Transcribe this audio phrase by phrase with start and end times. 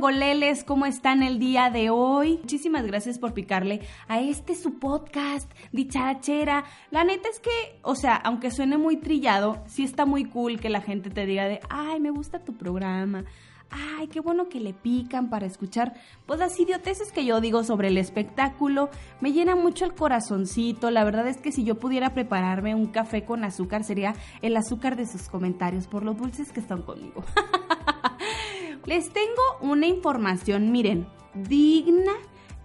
[0.00, 0.64] tongoleles?
[0.64, 2.38] ¿Cómo están el día de hoy?
[2.38, 6.64] Muchísimas gracias por picarle a este su podcast, dicharachera.
[6.90, 7.50] La neta es que,
[7.82, 11.44] o sea, aunque suene muy trillado, sí está muy cool que la gente te diga
[11.44, 13.26] de, ay, me gusta tu programa
[13.70, 15.94] ay, qué bueno que le pican para escuchar,
[16.26, 18.90] pues las idioteces que yo digo sobre el espectáculo,
[19.20, 23.24] me llena mucho el corazoncito, la verdad es que si yo pudiera prepararme un café
[23.24, 27.22] con azúcar sería el azúcar de sus comentarios por los dulces que están conmigo.
[28.86, 32.12] Les tengo una información, miren, digna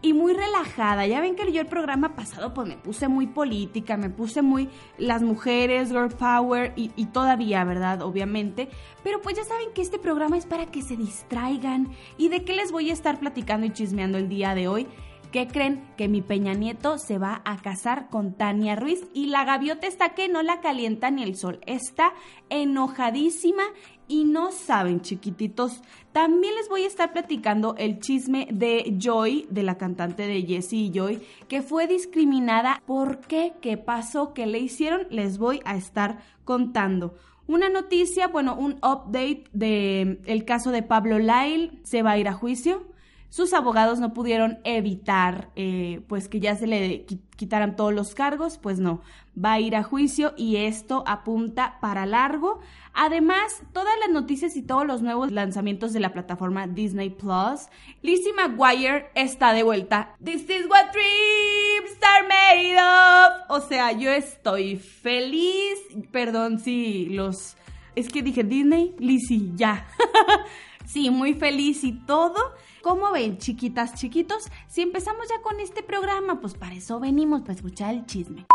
[0.06, 1.08] y muy relajada.
[1.08, 4.70] Ya ven que yo el programa pasado pues me puse muy política, me puse muy
[4.98, 8.04] las mujeres, girl power y, todavía, ¿verdad?
[8.04, 8.70] Obviamente.
[9.04, 11.90] Pero pues ya saben que este programa es para que se distraigan.
[12.18, 14.88] ¿Y de qué les voy a estar platicando y chismeando el día de hoy?
[15.32, 15.84] ¿Qué creen?
[15.98, 20.14] Que mi Peña Nieto se va a casar con Tania Ruiz y la gaviota está
[20.14, 21.60] que no la calienta ni el sol.
[21.66, 22.14] Está
[22.50, 23.64] enojadísima
[24.08, 25.82] y no saben, chiquititos.
[26.12, 30.86] También les voy a estar platicando el chisme de Joy, de la cantante de Jessie
[30.86, 32.82] y Joy, que fue discriminada.
[32.86, 33.54] ¿Por qué?
[33.62, 34.34] ¿Qué pasó?
[34.34, 35.08] ¿Qué le hicieron?
[35.10, 37.16] Les voy a estar contando.
[37.48, 42.28] Una noticia, bueno, un update de el caso de Pablo Lyle, se va a ir
[42.28, 42.95] a juicio
[43.30, 48.58] sus abogados no pudieron evitar eh, pues que ya se le quitaran todos los cargos,
[48.58, 49.02] pues no,
[49.38, 52.60] va a ir a juicio y esto apunta para largo.
[52.94, 57.68] Además, todas las noticias y todos los nuevos lanzamientos de la plataforma Disney Plus,
[58.02, 60.16] Lizzie McGuire está de vuelta.
[60.24, 63.50] This is what dreams are made of.
[63.50, 65.80] O sea, yo estoy feliz.
[66.12, 67.58] Perdón si los...
[67.96, 69.88] Es que dije Disney, Lizzie, ya.
[70.86, 72.54] sí, muy feliz y todo.
[72.86, 74.48] ¿Cómo ven, chiquitas, chiquitos?
[74.68, 78.46] Si empezamos ya con este programa, pues para eso venimos, para escuchar el chisme.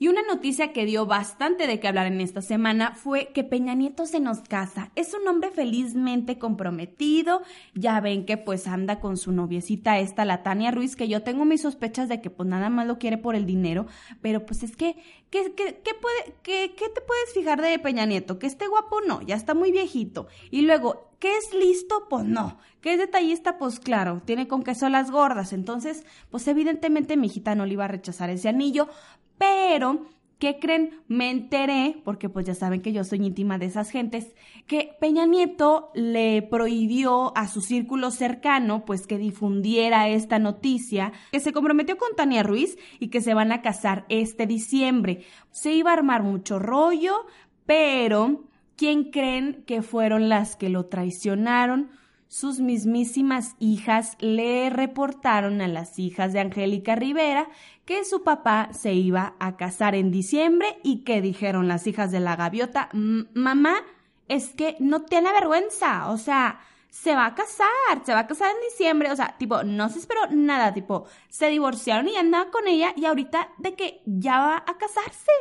[0.00, 3.74] Y una noticia que dio bastante de qué hablar en esta semana fue que Peña
[3.74, 4.92] Nieto se nos casa.
[4.94, 7.42] Es un hombre felizmente comprometido.
[7.74, 11.44] Ya ven que pues anda con su noviecita esta, la Tania Ruiz, que yo tengo
[11.44, 13.86] mis sospechas de que pues nada más lo quiere por el dinero.
[14.22, 14.96] Pero pues es que,
[15.30, 18.38] ¿qué, qué, qué puede, qué, qué te puedes fijar de Peña Nieto?
[18.38, 19.00] ¿Que esté guapo?
[19.00, 20.28] No, ya está muy viejito.
[20.52, 22.06] Y luego, ¿qué es listo?
[22.08, 22.58] Pues no.
[22.80, 23.58] ¿Qué es detallista?
[23.58, 25.52] Pues claro, tiene con queso las gordas.
[25.52, 28.88] Entonces, pues evidentemente mi hijita no le iba a rechazar ese anillo.
[29.38, 30.06] Pero,
[30.38, 31.00] ¿qué creen?
[31.08, 34.34] Me enteré, porque pues ya saben que yo soy íntima de esas gentes,
[34.66, 41.40] que Peña Nieto le prohibió a su círculo cercano pues que difundiera esta noticia, que
[41.40, 45.24] se comprometió con Tania Ruiz y que se van a casar este diciembre.
[45.50, 47.26] Se iba a armar mucho rollo,
[47.66, 48.44] pero
[48.76, 51.90] ¿quién creen que fueron las que lo traicionaron?
[52.28, 57.48] Sus mismísimas hijas le reportaron a las hijas de Angélica Rivera
[57.84, 62.20] que su papá se iba a casar en diciembre y que dijeron las hijas de
[62.20, 63.76] la gaviota, mamá,
[64.28, 68.50] es que no tiene vergüenza, o sea, se va a casar, se va a casar
[68.50, 72.68] en diciembre, o sea, tipo, no se esperó nada, tipo, se divorciaron y andaba con
[72.68, 75.32] ella y ahorita de que ya va a casarse.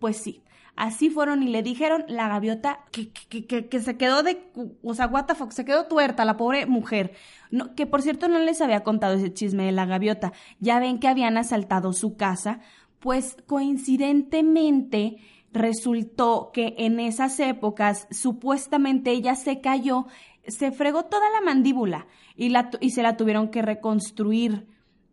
[0.00, 0.42] Pues sí,
[0.76, 4.50] Así fueron y le dijeron la gaviota que, que, que, que se quedó de,
[4.82, 7.12] o sea, what the fuck, se quedó tuerta la pobre mujer.
[7.50, 10.32] No, que por cierto no les había contado ese chisme de la gaviota.
[10.58, 12.58] Ya ven que habían asaltado su casa,
[12.98, 15.18] pues coincidentemente
[15.52, 20.06] resultó que en esas épocas supuestamente ella se cayó,
[20.48, 24.66] se fregó toda la mandíbula y, la, y se la tuvieron que reconstruir.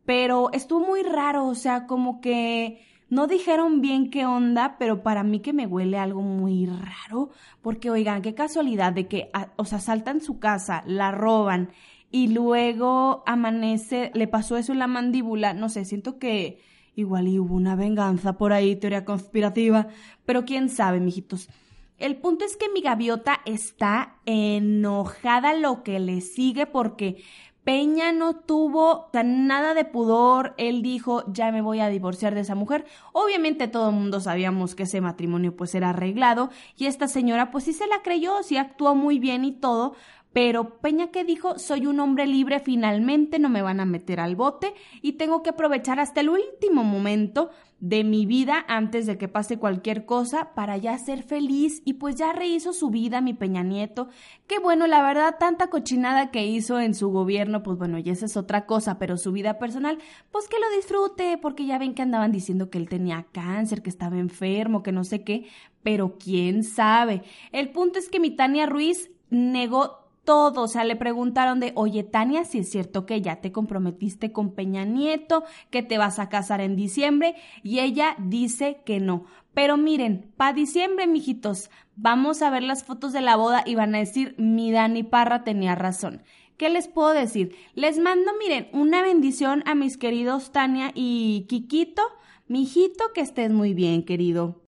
[0.06, 5.22] Pero estuvo muy raro, o sea, como que no dijeron bien qué onda, pero para
[5.24, 7.30] mí que me huele algo muy raro,
[7.62, 11.72] porque oigan, qué casualidad de que, o sea, saltan su casa, la roban
[12.10, 16.62] y luego amanece, le pasó eso en la mandíbula, no sé, siento que
[16.96, 19.90] igual hubo una venganza por ahí, teoría conspirativa,
[20.26, 21.50] pero quién sabe, mijitos.
[21.98, 27.22] El punto es que mi gaviota está enojada lo que le sigue porque
[27.64, 32.56] Peña no tuvo nada de pudor, él dijo, ya me voy a divorciar de esa
[32.56, 32.86] mujer.
[33.14, 37.66] Obviamente todo el mundo sabíamos que ese matrimonio pues era arreglado y esta señora pues
[37.66, 39.94] sí se la creyó, sí actuó muy bien y todo,
[40.34, 44.36] pero Peña que dijo, soy un hombre libre finalmente, no me van a meter al
[44.36, 44.74] bote
[45.04, 49.58] y tengo que aprovechar hasta el último momento de mi vida antes de que pase
[49.58, 54.08] cualquier cosa para ya ser feliz y pues ya rehizo su vida mi Peña Nieto.
[54.48, 58.28] Qué bueno, la verdad, tanta cochinada que hizo en su gobierno, pues bueno, y esa
[58.28, 59.98] es otra cosa, pero su vida personal,
[60.32, 63.90] pues que lo disfrute, porque ya ven que andaban diciendo que él tenía cáncer, que
[63.90, 65.48] estaba enfermo, que no sé qué,
[65.82, 67.24] pero quién sabe.
[67.52, 72.04] El punto es que mi Tania Ruiz negó todo, o sea, le preguntaron de, oye
[72.04, 76.30] Tania, si es cierto que ya te comprometiste con Peña Nieto, que te vas a
[76.30, 79.26] casar en diciembre, y ella dice que no.
[79.54, 83.96] Pero miren, para diciembre, mijitos, vamos a ver las fotos de la boda y van
[83.96, 86.24] a decir, mi Dani Parra tenía razón
[86.62, 87.56] ¿qué les puedo decir?
[87.74, 92.04] Les mando, miren, una bendición a mis queridos Tania y Kikito.
[92.48, 94.62] Mijito, que estés muy bien, querido.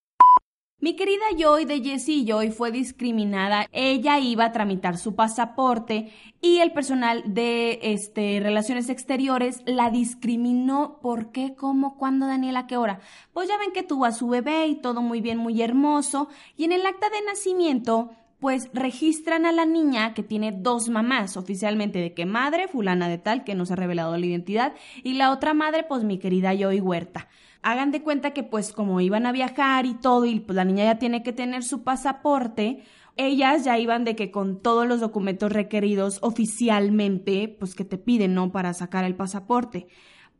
[0.83, 3.67] Mi querida Joy de Jessie Joy fue discriminada.
[3.71, 10.99] Ella iba a tramitar su pasaporte y el personal de este, Relaciones Exteriores la discriminó.
[11.01, 11.55] ¿Por qué?
[11.55, 11.95] ¿Cómo?
[11.95, 12.67] ¿Cuándo, Daniela?
[12.67, 12.99] ¿Qué hora?
[13.31, 16.27] Pues ya ven que tuvo a su bebé y todo muy bien, muy hermoso.
[16.57, 21.37] Y en el acta de nacimiento pues registran a la niña que tiene dos mamás
[21.37, 25.13] oficialmente, de que madre, fulana de tal, que no se ha revelado la identidad, y
[25.13, 27.29] la otra madre, pues mi querida Joy Huerta
[27.63, 30.83] hagan de cuenta que pues como iban a viajar y todo y pues la niña
[30.83, 32.83] ya tiene que tener su pasaporte,
[33.15, 38.33] ellas ya iban de que con todos los documentos requeridos oficialmente, pues que te piden,
[38.33, 38.51] ¿no?
[38.51, 39.87] Para sacar el pasaporte.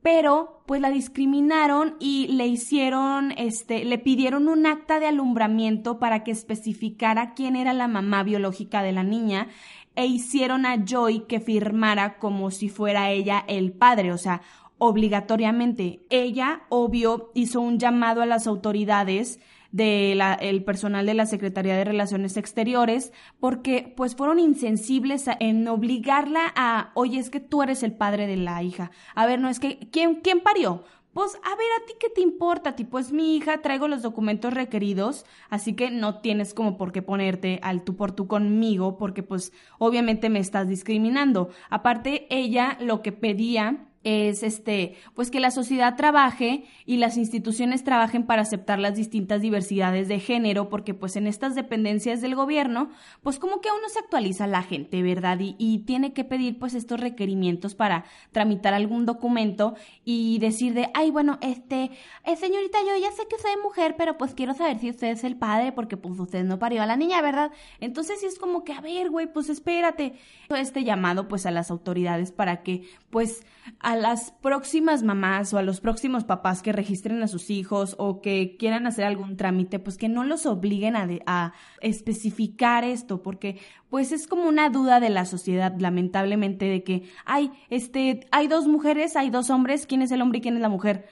[0.02, 6.26] Pero pues la discriminaron y le hicieron, este, le pidieron un acta de alumbramiento para
[6.26, 9.48] que especificara quién era la mamá biológica de la niña
[9.96, 14.42] e hicieron a Joy que firmara como si fuera ella el padre, o sea,
[14.86, 16.02] obligatoriamente.
[16.10, 19.40] Ella, obvio, hizo un llamado a las autoridades
[19.72, 26.52] del el personal de la Secretaría de Relaciones Exteriores porque pues fueron insensibles en obligarla
[26.58, 28.92] a, oye, es que tú eres el padre de la hija.
[29.16, 30.84] A ver, no es que, ¿quién, quién parió?
[31.14, 32.76] Pues a ver, ¿a ti qué te importa?
[32.76, 37.02] Tipo, es mi hija, traigo los documentos requeridos, así que no tienes como por qué
[37.02, 41.50] ponerte al tú por tú conmigo, porque pues obviamente me estás discriminando.
[41.70, 47.84] Aparte, ella lo que pedía es este, pues que la sociedad trabaje y las instituciones
[47.84, 52.90] trabajen para aceptar las distintas diversidades de género, porque pues en estas dependencias del gobierno,
[53.22, 55.40] pues como que aún no se actualiza la gente, ¿verdad?
[55.40, 60.90] Y, y tiene que pedir pues estos requerimientos para tramitar algún documento y decir de,
[60.94, 61.92] ay, bueno, este,
[62.26, 65.08] eh, señorita, yo ya sé que usted es mujer, pero pues quiero saber si usted
[65.08, 67.52] es el padre, porque pues usted no parió a la niña, ¿verdad?
[67.80, 70.14] Entonces sí es como que, a ver, güey, pues espérate.
[70.50, 73.44] Este llamado pues a las autoridades para que pues
[73.96, 78.58] las próximas mamás o a los próximos papás que registren a sus hijos o que
[78.58, 83.60] quieran hacer algún trámite, pues que no los obliguen a, a especificar esto, porque
[83.90, 88.68] pues es como una duda de la sociedad, lamentablemente, de que hay, este, hay dos
[88.68, 91.06] mujeres, hay dos hombres, ¿quién es el hombre y quién es la mujer?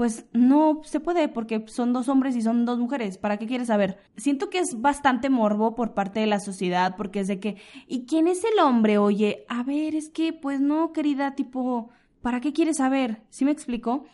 [0.00, 3.18] pues no se puede porque son dos hombres y son dos mujeres.
[3.18, 3.98] ¿Para qué quieres saber?
[4.16, 7.56] Siento que es bastante morbo por parte de la sociedad porque es de que,
[7.86, 8.96] ¿y quién es el hombre?
[8.96, 11.90] Oye, a ver, es que, pues no, querida, tipo,
[12.22, 13.22] ¿para qué quieres saber?
[13.30, 14.06] ¿Sí me explico?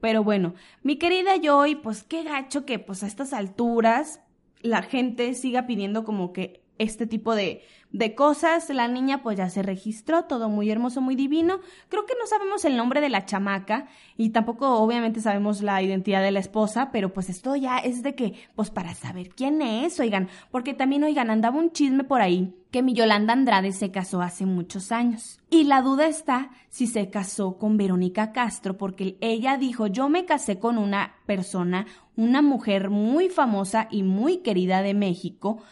[0.00, 4.20] Pero bueno, mi querida Joy, pues qué gacho que pues a estas alturas
[4.60, 7.62] la gente siga pidiendo como que este tipo de,
[7.94, 8.68] de cosas.
[8.70, 11.60] La niña pues ya se registró, todo muy hermoso, muy divino.
[11.88, 13.86] Creo que no sabemos el nombre de la chamaca
[14.16, 18.14] y tampoco obviamente sabemos la identidad de la esposa, pero pues esto ya es de
[18.14, 22.52] que, pues para saber quién es, oigan, porque también, oigan, andaba un chisme por ahí
[22.72, 25.38] que mi Yolanda Andrade se casó hace muchos años.
[25.48, 30.24] Y la duda está si se casó con Verónica Castro, porque ella dijo, yo me
[30.24, 31.86] casé con una persona,
[32.16, 35.62] una mujer muy famosa y muy querida de México,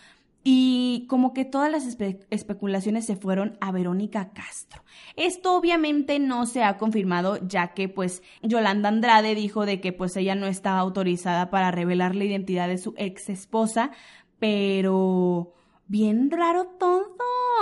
[0.44, 1.96] y como que todas las
[2.30, 4.82] especulaciones se fueron a Verónica Castro.
[5.16, 10.16] Esto obviamente no se ha confirmado ya que pues Yolanda Andrade dijo de que pues
[10.16, 13.92] ella no estaba autorizada para revelar la identidad de su ex esposa,
[14.38, 15.52] pero
[15.92, 17.18] bien raro todo.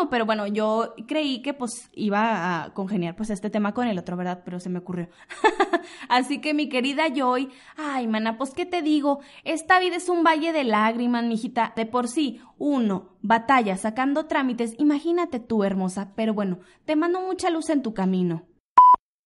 [0.09, 4.17] Pero bueno, yo creí que pues iba a congeniar pues este tema con el otro,
[4.17, 4.43] ¿verdad?
[4.45, 5.09] Pero se me ocurrió.
[6.09, 10.23] Así que mi querida Joy, ay, mana, pues qué te digo, esta vida es un
[10.23, 11.73] valle de lágrimas, mijita.
[11.75, 16.13] De por sí, uno, batalla sacando trámites, imagínate tú, hermosa.
[16.15, 18.45] Pero bueno, te mando mucha luz en tu camino.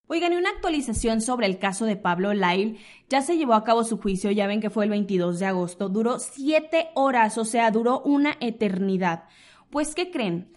[0.06, 2.76] Oigan, y una actualización sobre el caso de Pablo Lyle.
[3.08, 5.88] Ya se llevó a cabo su juicio, ya ven que fue el 22 de agosto.
[5.88, 9.24] Duró siete horas, o sea, duró una eternidad.
[9.70, 10.52] Pues, ¿qué creen?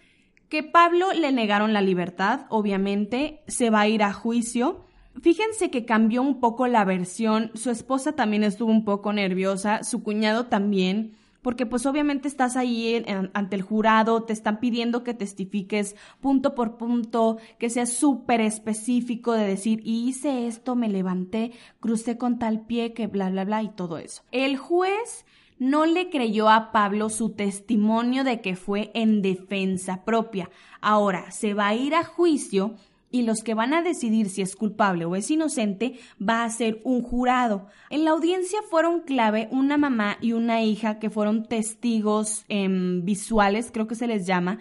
[0.50, 4.86] Que Pablo le negaron la libertad, obviamente, se va a ir a juicio.
[5.22, 10.04] Fíjense que cambió un poco la versión, su esposa también estuvo un poco nerviosa, su
[10.04, 13.04] cuñado también porque pues obviamente estás ahí
[13.34, 19.34] ante el jurado, te están pidiendo que testifiques punto por punto, que seas súper específico
[19.34, 23.70] de decir, hice esto, me levanté, crucé con tal pie, que bla, bla, bla y
[23.70, 24.24] todo eso.
[24.32, 25.26] El juez
[25.60, 30.50] no le creyó a Pablo su testimonio de que fue en defensa propia.
[30.82, 32.76] Ahora se va a ir a juicio
[33.12, 36.82] y los que van a decidir si es culpable o es inocente va a ser
[36.84, 37.68] un jurado.
[37.90, 43.72] En la audiencia fueron clave una mamá y una hija que fueron testigos em, visuales,
[43.72, 44.60] creo que se les llama,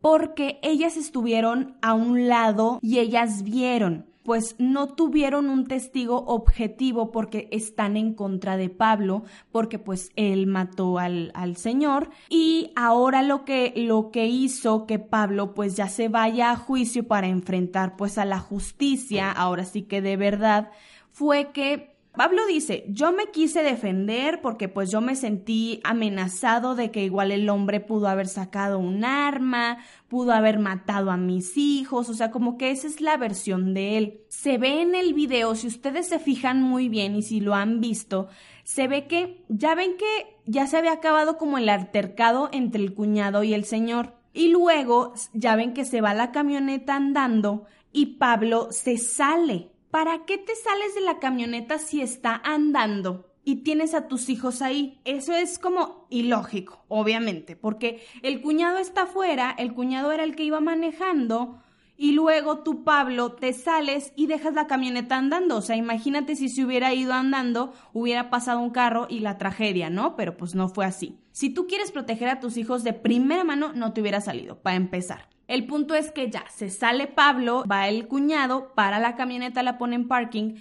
[0.00, 4.06] porque ellas estuvieron a un lado y ellas vieron.
[4.26, 10.48] Pues no tuvieron un testigo objetivo porque están en contra de Pablo, porque pues él
[10.48, 12.10] mató al, al Señor.
[12.28, 17.06] Y ahora lo que, lo que hizo que Pablo pues ya se vaya a juicio
[17.06, 20.72] para enfrentar pues a la justicia, ahora sí que de verdad,
[21.12, 26.90] fue que Pablo dice, yo me quise defender porque pues yo me sentí amenazado de
[26.90, 32.08] que igual el hombre pudo haber sacado un arma, pudo haber matado a mis hijos,
[32.08, 34.20] o sea, como que esa es la versión de él.
[34.30, 37.82] Se ve en el video, si ustedes se fijan muy bien y si lo han
[37.82, 38.28] visto,
[38.64, 42.94] se ve que ya ven que ya se había acabado como el altercado entre el
[42.94, 44.14] cuñado y el señor.
[44.32, 50.26] Y luego ya ven que se va la camioneta andando y Pablo se sale ¿para
[50.26, 53.32] qué te sales de la camioneta si está andando?
[53.48, 55.00] y tienes a tus hijos ahí.
[55.04, 60.42] Eso es como ilógico, obviamente, porque el cuñado está afuera, el cuñado era el que
[60.42, 61.62] iba manejando
[61.96, 65.56] y luego tú, Pablo, te sales y dejas la camioneta andando.
[65.56, 69.88] O sea, imagínate si se hubiera ido andando, hubiera pasado un carro y la tragedia,
[69.88, 70.14] ¿no?
[70.14, 71.20] Pero pues no fue así.
[71.32, 74.76] Si tú quieres proteger a tus hijos de primera mano, no te hubiera salido, para
[74.76, 75.35] empezar.
[75.48, 79.78] El punto es que ya se sale Pablo, va el cuñado, para la camioneta, la
[79.78, 80.54] pone en parking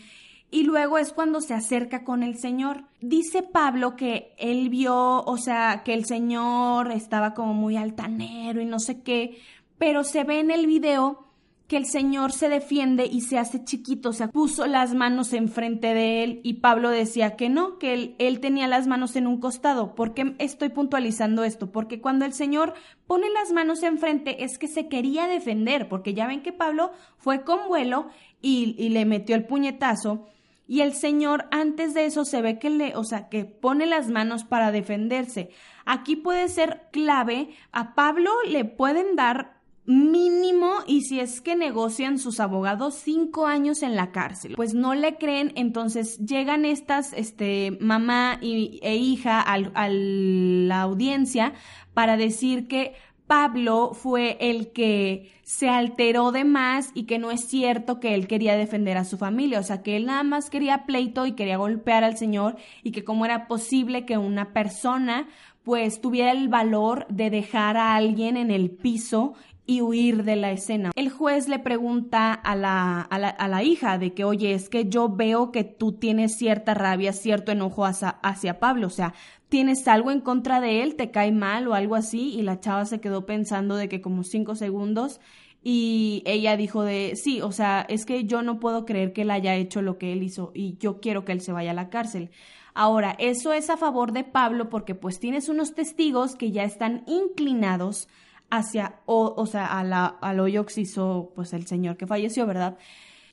[0.51, 2.85] y luego es cuando se acerca con el señor.
[3.01, 8.65] Dice Pablo que él vio, o sea, que el señor estaba como muy altanero y
[8.65, 9.37] no sé qué,
[9.77, 11.24] pero se ve en el video
[11.67, 15.95] que el Señor se defiende y se hace chiquito, o sea, puso las manos enfrente
[15.95, 19.39] de él y Pablo decía que no, que él, él, tenía las manos en un
[19.39, 19.95] costado.
[19.95, 21.71] ¿Por qué estoy puntualizando esto?
[21.71, 22.75] Porque cuando el Señor
[23.07, 27.43] pone las manos enfrente es que se quería defender, porque ya ven que Pablo fue
[27.43, 28.09] con vuelo
[28.41, 30.27] y, y le metió el puñetazo.
[30.67, 34.09] Y el Señor antes de eso se ve que le, o sea, que pone las
[34.09, 35.49] manos para defenderse.
[35.85, 39.54] Aquí puede ser clave, a Pablo le pueden dar
[39.85, 44.55] mínimo y si es que negocian sus abogados cinco años en la cárcel.
[44.55, 51.53] Pues no le creen, entonces llegan estas, este, mamá y, e hija a la audiencia
[51.93, 52.93] para decir que
[53.27, 58.27] Pablo fue el que se alteró de más y que no es cierto que él
[58.27, 61.57] quería defender a su familia, o sea, que él nada más quería pleito y quería
[61.57, 65.27] golpear al Señor y que cómo era posible que una persona
[65.63, 69.33] pues tuviera el valor de dejar a alguien en el piso
[69.65, 70.91] y huir de la escena.
[70.95, 74.69] El juez le pregunta a la, a la, a la hija de que, oye, es
[74.69, 79.13] que yo veo que tú tienes cierta rabia, cierto enojo hacia, hacia Pablo, o sea,
[79.49, 82.85] tienes algo en contra de él, te cae mal o algo así, y la chava
[82.85, 85.19] se quedó pensando de que como cinco segundos
[85.67, 89.31] y ella dijo de, sí, o sea, es que yo no puedo creer que él
[89.31, 91.89] haya hecho lo que él hizo y yo quiero que él se vaya a la
[91.89, 92.29] cárcel.
[92.75, 97.03] Ahora, eso es a favor de Pablo porque pues tienes unos testigos que ya están
[97.07, 98.07] inclinados
[98.49, 102.77] hacia, o, o sea, a la, al hoyo hizo pues el señor que falleció, ¿verdad?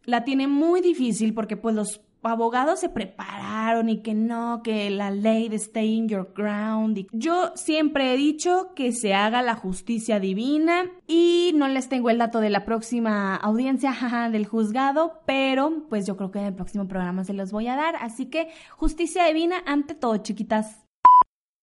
[0.04, 5.10] La tiene muy difícil porque pues los abogados se prepararon y que no, que la
[5.10, 6.98] ley de stay in your ground.
[6.98, 12.10] Y yo siempre he dicho que se haga la justicia divina y no les tengo
[12.10, 13.92] el dato de la próxima audiencia
[14.32, 17.76] del juzgado, pero pues yo creo que en el próximo programa se los voy a
[17.76, 17.96] dar.
[17.96, 20.81] Así que justicia divina ante todo, chiquitas.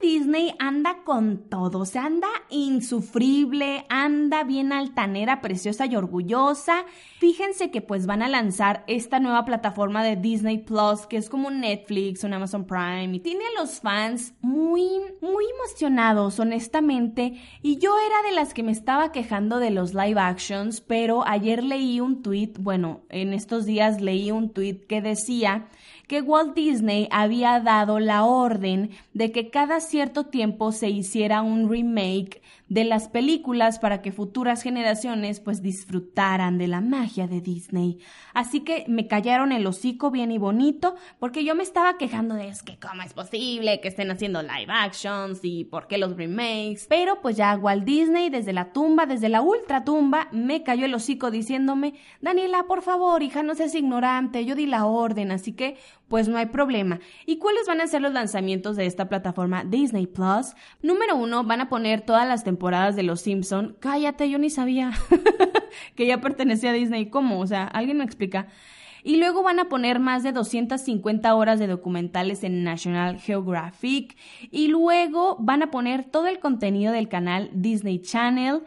[0.01, 6.85] Disney anda con todo, se anda insufrible, anda bien altanera, preciosa y orgullosa.
[7.19, 11.49] Fíjense que pues van a lanzar esta nueva plataforma de Disney Plus, que es como
[11.49, 14.87] un Netflix, un Amazon Prime, y tiene a los fans muy,
[15.21, 17.33] muy emocionados, honestamente.
[17.61, 21.61] Y yo era de las que me estaba quejando de los live actions, pero ayer
[21.61, 25.67] leí un tweet, bueno, en estos días leí un tweet que decía
[26.09, 31.69] que Walt Disney había dado la orden de que cada cierto tiempo se hiciera un
[31.69, 37.99] remake de las películas para que futuras generaciones pues disfrutaran de la magia de Disney.
[38.33, 42.47] Así que me callaron el hocico bien y bonito porque yo me estaba quejando de
[42.47, 46.87] es que cómo es posible que estén haciendo live actions y por qué los remakes.
[46.89, 50.93] Pero pues ya Walt Disney desde la tumba, desde la ultra tumba, me cayó el
[50.95, 55.77] hocico diciéndome, Daniela, por favor, hija, no seas ignorante, yo di la orden, así que
[56.09, 56.99] pues no hay problema.
[57.25, 60.55] ¿Y cuáles van a ser los lanzamientos de esta plataforma Disney Plus?
[60.81, 63.77] Número uno, van a poner todas las temporadas de Los Simpson.
[63.79, 64.91] Cállate, yo ni sabía
[65.95, 67.09] que ya pertenecía a Disney.
[67.09, 67.39] ¿Cómo?
[67.39, 68.47] O sea, ¿alguien me explica?
[69.03, 74.17] Y luego van a poner más de 250 horas de documentales en National Geographic.
[74.51, 78.63] Y luego van a poner todo el contenido del canal Disney Channel.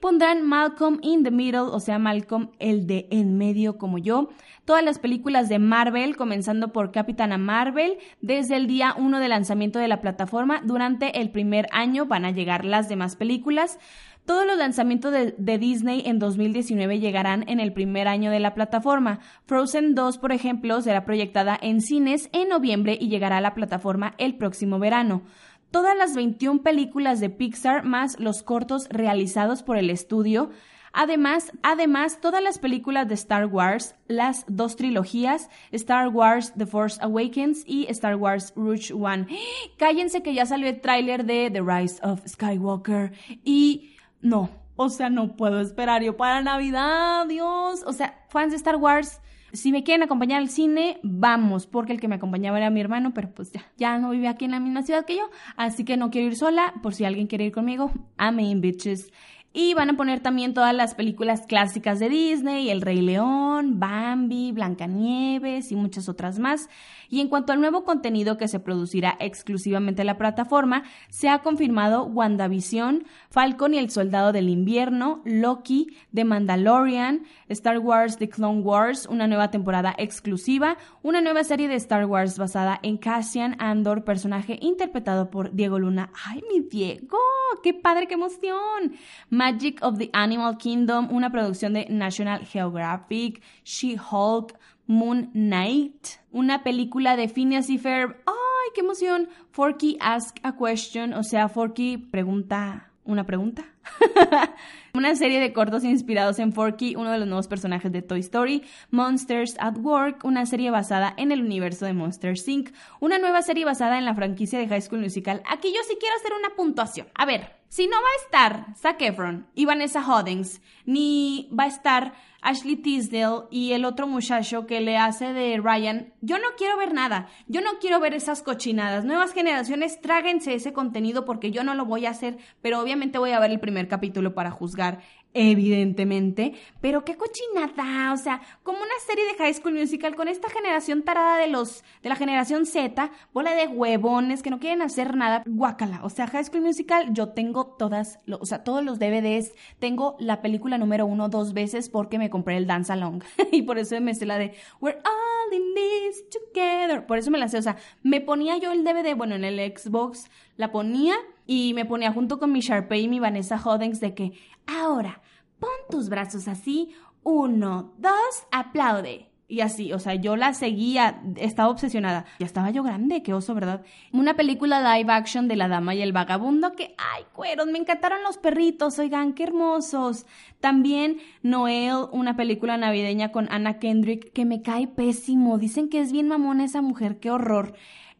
[0.00, 4.30] Pondrán Malcolm in the Middle, o sea, Malcolm el de en medio como yo
[4.64, 9.78] todas las películas de Marvel, comenzando por Capitana Marvel, desde el día 1 de lanzamiento
[9.78, 10.60] de la plataforma.
[10.64, 13.78] Durante el primer año van a llegar las demás películas.
[14.24, 19.18] Todos los lanzamientos de, Disney en 2019 llegarán en el primer año de la plataforma.
[19.46, 24.14] Frozen 2, por ejemplo, será proyectada en cines en noviembre y llegará a la plataforma
[24.18, 25.22] el próximo verano.
[25.70, 30.50] Todas las 21 películas de Pixar más los cortos realizados por el estudio
[30.92, 36.98] Además, además, todas las películas de Star Wars, las dos trilogías, Star Wars The Force
[37.02, 39.26] Awakens y Star Wars Rouge One.
[39.78, 43.12] Cállense que ya salió el tráiler de The Rise of Skywalker
[43.42, 47.82] y no, o sea, no puedo esperar yo para Navidad, Dios.
[47.86, 49.20] O sea, fans de Star Wars,
[49.52, 53.12] si me quieren acompañar al cine, vamos, porque el que me acompañaba era mi hermano,
[53.12, 55.96] pero pues ya, ya no vive aquí en la misma ciudad que yo, así que
[55.96, 59.12] no quiero ir sola, por si alguien quiere ir conmigo, amén, bitches.
[59.54, 64.50] Y van a poner también todas las películas clásicas de Disney, El Rey León, Bambi,
[64.52, 66.70] Blancanieves y muchas otras más.
[67.12, 71.40] Y en cuanto al nuevo contenido que se producirá exclusivamente en la plataforma, se ha
[71.40, 78.62] confirmado WandaVision, Falcon y el Soldado del Invierno, Loki, The Mandalorian, Star Wars The Clone
[78.62, 84.04] Wars, una nueva temporada exclusiva, una nueva serie de Star Wars basada en Cassian Andor,
[84.04, 86.10] personaje interpretado por Diego Luna.
[86.24, 87.18] ¡Ay, mi Diego!
[87.62, 88.94] ¡Qué padre, qué emoción!
[89.28, 97.16] Magic of the Animal Kingdom, una producción de National Geographic, She-Hulk, Moon Knight, una película
[97.16, 98.16] de Phineas y Ferb.
[98.26, 99.28] ¡Ay, qué emoción!
[99.50, 103.71] Forky Ask a Question, o sea, Forky pregunta una pregunta.
[104.94, 108.62] una serie de cortos inspirados en Forky, uno de los nuevos personajes de Toy Story,
[108.90, 112.70] Monsters at Work, una serie basada en el universo de Monsters Inc.,
[113.00, 115.42] una nueva serie basada en la franquicia de High School Musical.
[115.48, 117.08] Aquí yo sí quiero hacer una puntuación.
[117.14, 121.68] A ver, si no va a estar Zac Efron y Vanessa Hoddings, ni va a
[121.68, 122.12] estar
[122.42, 126.92] Ashley Tisdale y el otro muchacho que le hace de Ryan, yo no quiero ver
[126.92, 127.28] nada.
[127.46, 129.06] Yo no quiero ver esas cochinadas.
[129.06, 133.30] Nuevas generaciones, tráguense ese contenido porque yo no lo voy a hacer, pero obviamente voy
[133.30, 135.00] a ver el primer capítulo para juzgar
[135.34, 140.50] evidentemente, pero qué cochinada, o sea, como una serie de High School Musical con esta
[140.50, 145.16] generación tarada de los de la generación Z, bola de huevones que no quieren hacer
[145.16, 149.54] nada, guácala, o sea, High School Musical yo tengo todas, o sea, todos los DVDs,
[149.78, 153.78] tengo la película número uno dos veces porque me compré el Dance Along y por
[153.78, 157.58] eso me sé la de We're all in this together, por eso me la sé,
[157.58, 161.14] o sea, me ponía yo el DVD, bueno, en el Xbox la ponía
[161.46, 164.32] y me ponía junto con mi Sharpay y mi Vanessa Hodens de que
[164.66, 165.22] ahora
[165.58, 166.90] pon tus brazos así,
[167.22, 169.28] uno, dos, aplaude.
[169.48, 172.24] Y así, o sea, yo la seguía, estaba obsesionada.
[172.38, 173.82] Ya estaba yo grande, qué oso, ¿verdad?
[174.10, 178.22] Una película live action de La Dama y el Vagabundo que, ay, cueros, me encantaron
[178.22, 180.24] los perritos, oigan, qué hermosos.
[180.60, 185.58] También Noel, una película navideña con Anna Kendrick que me cae pésimo.
[185.58, 187.74] Dicen que es bien mamona esa mujer, qué horror.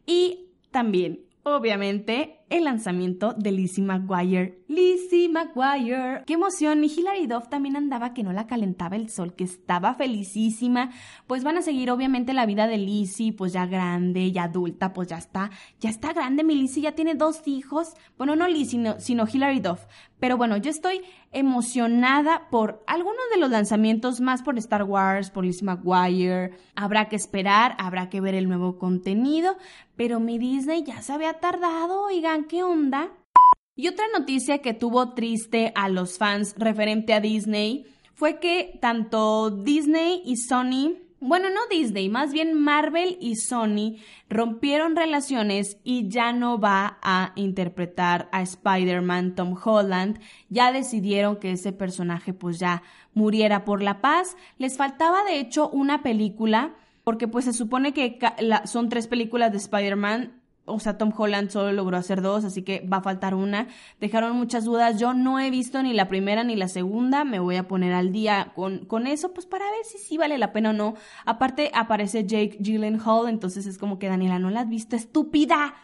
[0.05, 4.59] Y también obviamente, el lanzamiento de Lizzie McGuire.
[4.67, 6.23] Lizzie McGuire.
[6.27, 6.83] ¡Qué emoción!
[6.83, 10.91] Y Hilary Duff también andaba que no la calentaba el sol, que estaba felicísima.
[11.25, 15.07] Pues van a seguir, obviamente, la vida de Lizzie, pues ya grande, ya adulta, pues
[15.07, 17.95] ya está, ya está grande mi Lizzie, ya tiene dos hijos.
[18.19, 19.85] Bueno, no Lizzie, sino, Hilary Duff.
[20.19, 25.43] Pero bueno, yo estoy emocionada por algunos de los lanzamientos, más por Star Wars, por
[25.43, 26.51] Lizzie McGuire.
[26.75, 29.57] Habrá que esperar, habrá que ver el nuevo contenido,
[29.95, 32.09] pero mi Disney ya se había tardado,
[32.47, 33.11] ¿qué onda?
[33.75, 39.49] Y otra noticia que tuvo triste a los fans referente a Disney fue que tanto
[39.49, 43.95] Disney y Sony bueno, no Disney, más bien Marvel y Sony
[44.27, 50.19] rompieron relaciones y ya no va a interpretar a Spider-Man Tom Holland.
[50.49, 54.35] Ya decidieron que ese personaje pues ya muriera por la paz.
[54.57, 56.75] Les faltaba de hecho una película
[57.05, 58.19] porque pues se supone que
[58.65, 62.87] son tres películas de Spider-Man o sea, Tom Holland solo logró hacer dos, así que
[62.87, 63.67] va a faltar una.
[63.99, 64.99] Dejaron muchas dudas.
[64.99, 67.25] Yo no he visto ni la primera ni la segunda.
[67.25, 70.37] Me voy a poner al día con, con eso, pues para ver si sí vale
[70.37, 70.95] la pena o no.
[71.25, 74.95] Aparte, aparece Jake Gyllenhaal, entonces es como que Daniela, ¿no la has visto?
[74.95, 75.75] ¡Estúpida!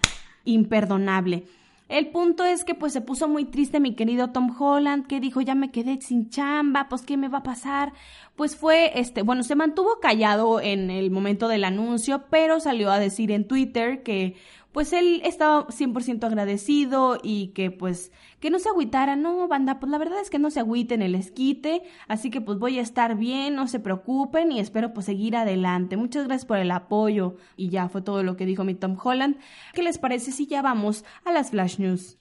[0.45, 1.45] Imperdonable.
[1.89, 5.41] El punto es que pues se puso muy triste mi querido Tom Holland, que dijo,
[5.41, 7.93] ya me quedé sin chamba, pues ¿qué me va a pasar?
[8.35, 12.99] Pues fue, este, bueno, se mantuvo callado en el momento del anuncio, pero salió a
[12.99, 14.35] decir en Twitter que
[14.71, 19.91] pues él estaba 100% agradecido y que pues que no se agüitara, no, banda, pues
[19.91, 23.17] la verdad es que no se agüiten el esquite, así que pues voy a estar
[23.17, 25.97] bien, no se preocupen y espero pues seguir adelante.
[25.97, 29.37] Muchas gracias por el apoyo y ya fue todo lo que dijo mi Tom Holland.
[29.73, 32.17] ¿Qué les parece si ya vamos a las flash news?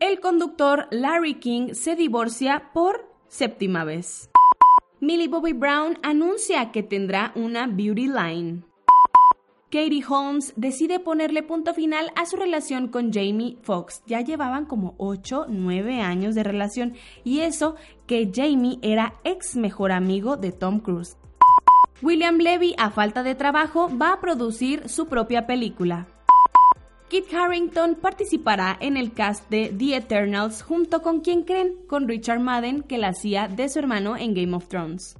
[0.00, 4.28] El conductor Larry King se divorcia por séptima vez.
[5.00, 8.64] Millie Bobby Brown anuncia que tendrá una beauty line.
[9.74, 14.04] Katie Holmes decide ponerle punto final a su relación con Jamie Foxx.
[14.06, 17.74] Ya llevaban como 8, 9 años de relación y eso
[18.06, 21.16] que Jamie era ex mejor amigo de Tom Cruise.
[22.02, 26.06] William Levy, a falta de trabajo, va a producir su propia película.
[27.08, 32.38] Kit Harrington participará en el cast de The Eternals junto con quien creen, con Richard
[32.38, 35.16] Madden, que la hacía de su hermano en Game of Thrones.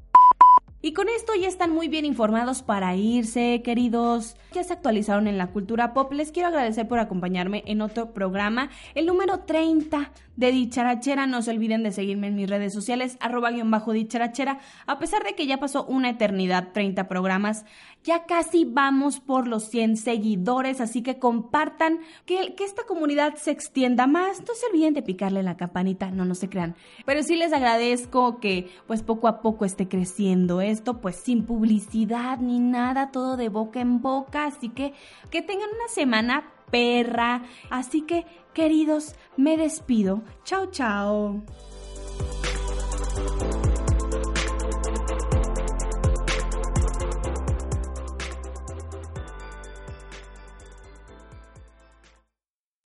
[0.85, 4.37] Y con esto ya están muy bien informados para irse, queridos.
[4.53, 6.13] Ya se actualizaron en la cultura pop.
[6.13, 11.27] Les quiero agradecer por acompañarme en otro programa, el número 30 de Dicharachera.
[11.27, 14.59] No se olviden de seguirme en mis redes sociales, arroba guion bajo dicharachera.
[14.87, 17.65] A pesar de que ya pasó una eternidad, 30 programas,
[18.03, 23.51] ya casi vamos por los 100 seguidores, así que compartan, que, que esta comunidad se
[23.51, 24.41] extienda más.
[24.41, 26.77] No se olviden de picarle la campanita, no, no se crean.
[27.07, 32.39] Pero sí les agradezco que pues poco a poco esté creciendo esto, pues sin publicidad
[32.39, 34.47] ni nada, todo de boca en boca.
[34.47, 34.93] Así que
[35.31, 37.43] que tengan una semana perra.
[37.71, 40.23] Así que, queridos, me despido.
[40.43, 41.41] Chao, chao.